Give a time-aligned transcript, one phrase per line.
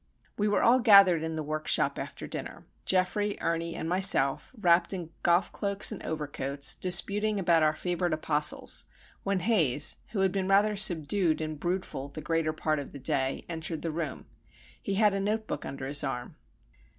[0.35, 5.11] We were all gathered in the workshop after dinner, Geoffrey, Ernie, and myself, wrapped in
[5.21, 8.87] golf cloaks and overcoats, disputing about our favourite apostles,
[9.21, 13.45] when Haze, who had been rather subdued and "broodful" the greater part of the day,
[13.47, 14.25] entered the room.
[14.81, 16.35] He had a notebook under his arm.